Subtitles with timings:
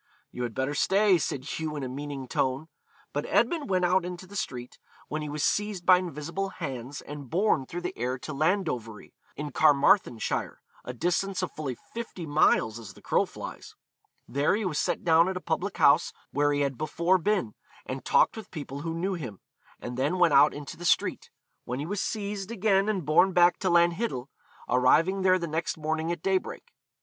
[0.31, 2.69] 'You had better stay,' said Hugh in a meaning tone.
[3.13, 7.29] But Edmund went out into the street, when he was seized by invisible hands and
[7.29, 12.95] borne through the air to Landovery, in Carmarthenshire, a distance of fully fifty miles as
[12.95, 13.75] the crow flies.
[14.27, 17.53] There he was set down at a public house where he had before been,
[17.85, 19.39] and talked with people who knew him.
[19.83, 21.29] He then went out into the street,
[21.63, 24.29] when he was seized again and borne back to Lanhiddel,
[24.67, 26.73] arriving there the next morning at daybreak.